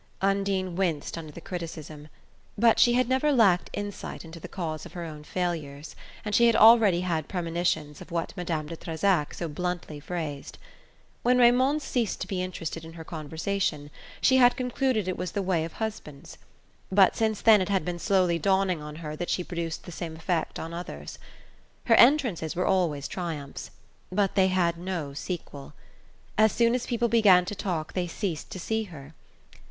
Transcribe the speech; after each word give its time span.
Undine 0.19 0.75
winced 0.75 1.15
under 1.15 1.31
the 1.31 1.39
criticism; 1.39 2.07
but 2.57 2.79
she 2.79 2.93
had 2.93 3.07
never 3.07 3.31
lacked 3.31 3.69
insight 3.71 4.25
into 4.25 4.39
the 4.39 4.47
cause 4.47 4.83
of 4.83 4.93
her 4.93 5.05
own 5.05 5.23
failures, 5.23 5.95
and 6.25 6.33
she 6.33 6.47
had 6.47 6.55
already 6.55 7.01
had 7.01 7.27
premonitions 7.27 8.01
of 8.01 8.09
what 8.09 8.35
Madame 8.35 8.65
de 8.65 8.75
Trezac 8.75 9.31
so 9.35 9.47
bluntly 9.47 9.99
phrased. 9.99 10.57
When 11.21 11.37
Raymond 11.37 11.83
ceased 11.83 12.19
to 12.21 12.27
be 12.27 12.41
interested 12.41 12.83
in 12.83 12.93
her 12.93 13.03
conversation 13.03 13.91
she 14.21 14.37
had 14.37 14.57
concluded 14.57 15.07
it 15.07 15.17
was 15.19 15.33
the 15.33 15.43
way 15.43 15.63
of 15.65 15.73
husbands; 15.73 16.39
but 16.91 17.15
since 17.15 17.39
then 17.39 17.61
it 17.61 17.69
had 17.69 17.85
been 17.85 17.99
slowly 17.99 18.39
dawning 18.39 18.81
on 18.81 18.95
her 19.05 19.15
that 19.15 19.29
she 19.29 19.43
produced 19.43 19.83
the 19.83 19.91
same 19.91 20.15
effect 20.15 20.57
on 20.57 20.73
others. 20.73 21.19
Her 21.85 21.95
entrances 21.97 22.55
were 22.55 22.65
always 22.65 23.07
triumphs; 23.07 23.69
but 24.11 24.33
they 24.33 24.47
had 24.47 24.79
no 24.79 25.13
sequel. 25.13 25.73
As 26.39 26.51
soon 26.51 26.73
as 26.73 26.87
people 26.87 27.07
began 27.07 27.45
to 27.45 27.53
talk 27.53 27.93
they 27.93 28.07
ceased 28.07 28.49
to 28.49 28.59
see 28.59 28.85
her. 28.85 29.13